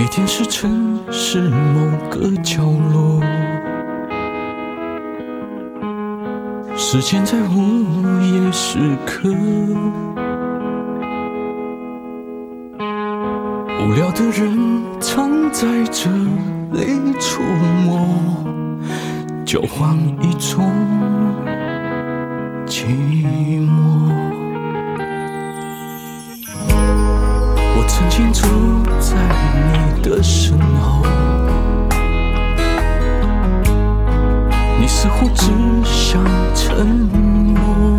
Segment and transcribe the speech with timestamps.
[0.00, 3.20] 每天是城市某个角落，
[6.74, 7.84] 时间在午
[8.22, 9.28] 夜时刻。
[13.78, 16.10] 无聊的人藏在这
[16.72, 17.42] 里触
[17.84, 18.08] 摸，
[19.44, 20.64] 交换一种
[22.66, 22.86] 寂
[23.68, 23.89] 寞。
[28.00, 28.46] 曾经住
[28.98, 29.14] 在
[29.74, 31.04] 你的身后。
[34.80, 35.50] 你似乎只
[35.84, 36.24] 想
[36.54, 37.98] 沉默。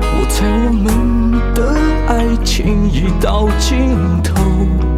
[0.00, 1.74] 我猜我们的
[2.06, 4.93] 爱情已到尽头。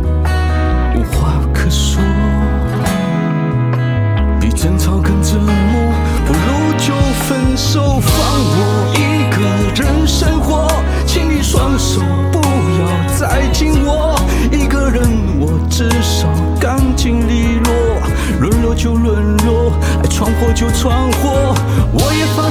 [20.17, 21.55] 闯祸就闯祸
[21.93, 22.46] 我也放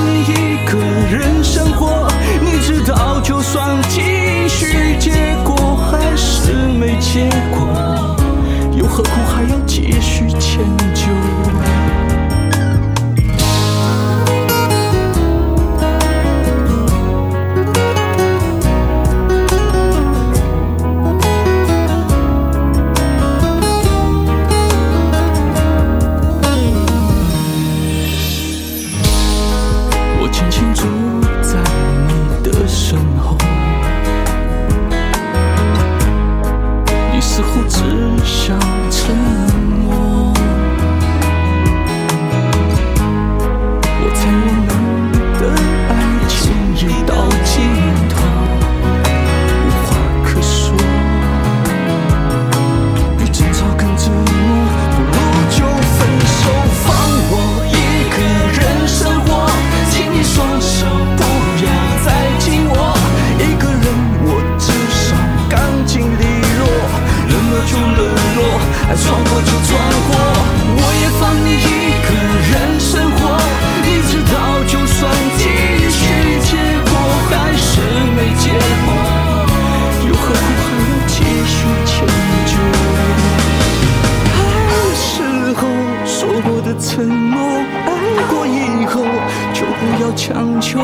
[90.15, 90.79] 强求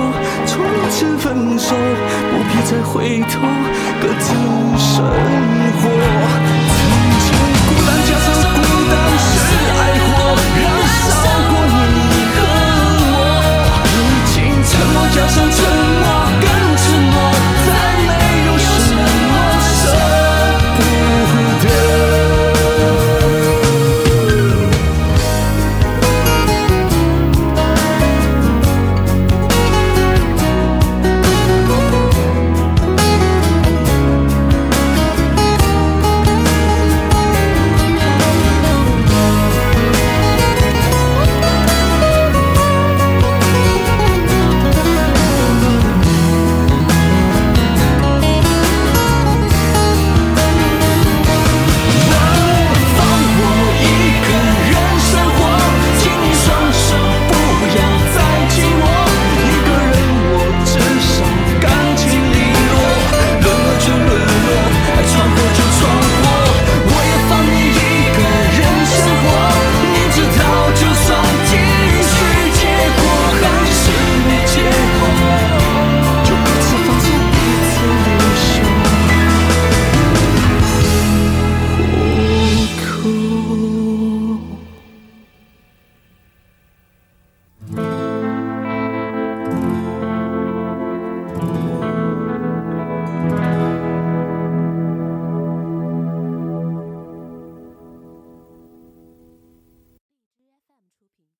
[0.45, 1.73] 从此分手
[2.29, 3.39] 不必再回头
[4.01, 4.33] 各自
[4.77, 5.05] 生
[5.79, 5.89] 活。
[6.77, 6.79] 曾
[7.23, 7.29] 经
[7.67, 8.41] 孤单加上